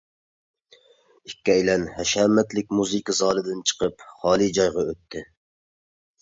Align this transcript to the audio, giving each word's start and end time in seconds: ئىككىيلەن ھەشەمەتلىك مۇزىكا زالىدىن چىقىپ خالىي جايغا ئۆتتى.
ئىككىيلەن 1.31 1.85
ھەشەمەتلىك 1.97 2.73
مۇزىكا 2.79 3.15
زالىدىن 3.19 3.61
چىقىپ 3.73 4.03
خالىي 4.23 4.51
جايغا 4.57 4.87
ئۆتتى. 4.89 5.25